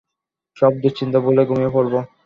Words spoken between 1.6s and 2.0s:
পড়ব।